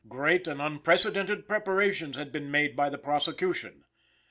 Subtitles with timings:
[0.09, 3.83] Great and unprecedented preparations had been made by the prosecution.